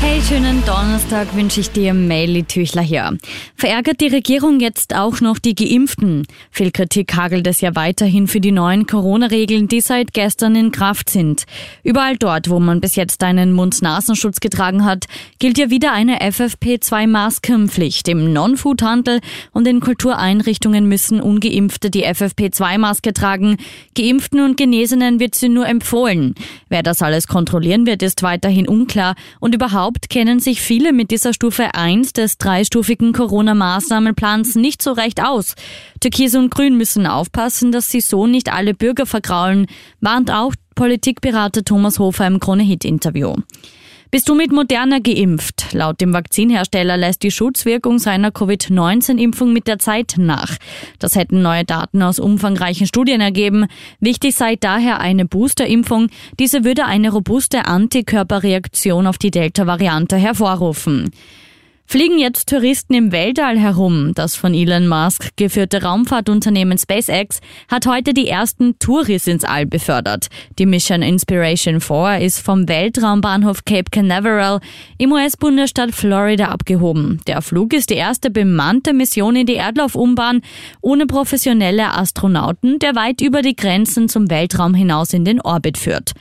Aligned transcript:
Hey, 0.00 0.22
schönen 0.22 0.64
Donnerstag 0.64 1.34
wünsche 1.36 1.60
ich 1.60 1.70
dir, 1.70 1.94
Meili 1.94 2.42
Tüchler 2.42 2.82
hier. 2.82 3.16
Verärgert 3.54 4.00
die 4.00 4.08
Regierung 4.08 4.60
jetzt 4.60 4.94
auch 4.94 5.20
noch 5.20 5.38
die 5.38 5.54
Geimpften? 5.54 6.26
Viel 6.50 6.70
Kritik 6.70 7.16
hagelt 7.16 7.46
es 7.46 7.60
ja 7.60 7.74
weiterhin 7.76 8.28
für 8.28 8.40
die 8.40 8.52
neuen 8.52 8.86
Corona-Regeln, 8.86 9.68
die 9.68 9.80
seit 9.80 10.14
gestern 10.14 10.56
in 10.56 10.72
Kraft 10.72 11.10
sind. 11.10 11.44
Überall 11.84 12.16
dort, 12.16 12.50
wo 12.50 12.58
man 12.60 12.80
bis 12.80 12.96
jetzt 12.96 13.22
einen 13.22 13.52
Mund-Nasenschutz 13.52 14.40
getragen 14.40 14.84
hat, 14.84 15.06
gilt 15.38 15.58
ja 15.58 15.70
wieder 15.70 15.92
eine 15.92 16.20
FFP2-Maskenpflicht. 16.20 18.08
Im 18.08 18.32
Non-Food-Handel 18.32 19.20
und 19.52 19.66
in 19.68 19.80
Kultureinrichtungen 19.80 20.88
müssen 20.88 21.20
Ungeimpfte 21.20 21.90
die 21.90 22.06
FFP2-Maske 22.06 23.12
tragen. 23.12 23.56
Geimpften 23.96 24.40
und 24.40 24.56
Genesenen 24.56 25.20
wird 25.20 25.34
sie 25.34 25.48
nur 25.48 25.66
empfohlen. 25.66 26.34
Wer 26.68 26.82
das 26.82 27.02
alles 27.02 27.26
kontrollieren 27.26 27.86
wird, 27.86 28.02
ist 28.02 28.22
weiterhin 28.22 28.68
unklar 28.68 29.14
und 29.40 29.54
überhaupt 29.54 29.67
Überhaupt 29.68 30.08
kennen 30.08 30.40
sich 30.40 30.62
viele 30.62 30.94
mit 30.94 31.10
dieser 31.10 31.34
Stufe 31.34 31.74
1 31.74 32.14
des 32.14 32.38
dreistufigen 32.38 33.12
Corona-Maßnahmenplans 33.12 34.54
nicht 34.54 34.80
so 34.80 34.92
recht 34.92 35.22
aus. 35.22 35.56
Türkis 36.00 36.34
und 36.36 36.50
Grün 36.50 36.78
müssen 36.78 37.06
aufpassen, 37.06 37.70
dass 37.70 37.90
sie 37.90 38.00
so 38.00 38.26
nicht 38.26 38.50
alle 38.50 38.72
Bürger 38.72 39.04
vergraulen, 39.04 39.66
warnt 40.00 40.30
auch 40.30 40.54
Politikberater 40.74 41.64
Thomas 41.64 41.98
Hofer 41.98 42.26
im 42.26 42.40
Krone-Hit-Interview. 42.40 43.34
Bist 44.10 44.26
du 44.26 44.34
mit 44.34 44.50
Moderna 44.52 45.00
geimpft? 45.00 45.74
Laut 45.74 46.00
dem 46.00 46.14
Vakzinhersteller 46.14 46.96
lässt 46.96 47.22
die 47.22 47.30
Schutzwirkung 47.30 47.98
seiner 47.98 48.30
Covid-19-Impfung 48.30 49.52
mit 49.52 49.66
der 49.66 49.78
Zeit 49.78 50.14
nach. 50.16 50.56
Das 50.98 51.14
hätten 51.14 51.42
neue 51.42 51.64
Daten 51.64 52.02
aus 52.02 52.18
umfangreichen 52.18 52.86
Studien 52.86 53.20
ergeben. 53.20 53.66
Wichtig 54.00 54.34
sei 54.34 54.56
daher 54.56 55.00
eine 55.00 55.26
Boosterimpfung. 55.26 56.08
Diese 56.38 56.64
würde 56.64 56.86
eine 56.86 57.10
robuste 57.10 57.66
Antikörperreaktion 57.66 59.06
auf 59.06 59.18
die 59.18 59.30
Delta-Variante 59.30 60.16
hervorrufen. 60.16 61.10
Fliegen 61.90 62.18
jetzt 62.18 62.50
Touristen 62.50 62.92
im 62.92 63.12
Weltall 63.12 63.58
herum? 63.58 64.12
Das 64.14 64.34
von 64.34 64.52
Elon 64.52 64.88
Musk 64.88 65.34
geführte 65.36 65.82
Raumfahrtunternehmen 65.82 66.76
SpaceX 66.76 67.40
hat 67.66 67.86
heute 67.86 68.12
die 68.12 68.28
ersten 68.28 68.78
Touris 68.78 69.26
ins 69.26 69.42
All 69.42 69.64
befördert. 69.64 70.26
Die 70.58 70.66
Mission 70.66 71.00
Inspiration 71.00 71.80
4 71.80 72.18
ist 72.20 72.40
vom 72.40 72.68
Weltraumbahnhof 72.68 73.64
Cape 73.64 73.90
Canaveral 73.90 74.60
im 74.98 75.12
US-Bundesstaat 75.12 75.92
Florida 75.92 76.48
abgehoben. 76.48 77.22
Der 77.26 77.40
Flug 77.40 77.72
ist 77.72 77.88
die 77.88 77.94
erste 77.94 78.28
bemannte 78.28 78.92
Mission 78.92 79.34
in 79.34 79.46
die 79.46 79.54
Erdlaufumbahn 79.54 80.42
ohne 80.82 81.06
professionelle 81.06 81.94
Astronauten, 81.94 82.78
der 82.80 82.96
weit 82.96 83.22
über 83.22 83.40
die 83.40 83.56
Grenzen 83.56 84.10
zum 84.10 84.28
Weltraum 84.28 84.74
hinaus 84.74 85.14
in 85.14 85.24
den 85.24 85.40
Orbit 85.40 85.78
führt. 85.78 86.12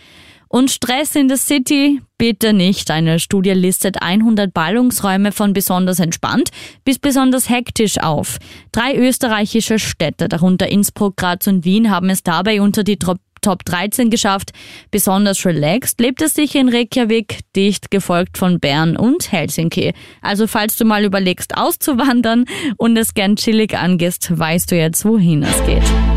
Und 0.49 0.71
Stress 0.71 1.15
in 1.15 1.27
der 1.27 1.37
City? 1.37 2.01
Bitte 2.17 2.53
nicht. 2.53 2.89
Eine 2.89 3.19
Studie 3.19 3.51
listet 3.51 4.01
100 4.01 4.53
Ballungsräume 4.53 5.31
von 5.31 5.53
besonders 5.53 5.99
entspannt 5.99 6.49
bis 6.83 6.99
besonders 6.99 7.49
hektisch 7.49 7.99
auf. 7.99 8.37
Drei 8.71 8.95
österreichische 8.95 9.79
Städte, 9.79 10.27
darunter 10.27 10.67
Innsbruck, 10.67 11.17
Graz 11.17 11.47
und 11.47 11.65
Wien, 11.65 11.91
haben 11.91 12.09
es 12.09 12.23
dabei 12.23 12.61
unter 12.61 12.83
die 12.83 12.97
Top 12.97 13.17
Top 13.41 13.63
13 13.65 14.09
geschafft. 14.09 14.51
Besonders 14.91 15.45
relaxed 15.45 15.99
lebt 15.99 16.21
es 16.21 16.33
sich 16.33 16.55
in 16.55 16.69
Reykjavik, 16.69 17.39
dicht 17.55 17.91
gefolgt 17.91 18.37
von 18.37 18.59
Bern 18.59 18.97
und 18.97 19.31
Helsinki. 19.31 19.93
Also 20.21 20.47
falls 20.47 20.75
du 20.75 20.85
mal 20.85 21.05
überlegst 21.05 21.57
auszuwandern 21.57 22.45
und 22.77 22.97
es 22.97 23.13
gern 23.13 23.35
chillig 23.35 23.77
angehst, 23.77 24.37
weißt 24.37 24.71
du 24.71 24.75
jetzt, 24.75 25.05
wohin 25.05 25.43
es 25.43 25.65
geht. 25.65 26.16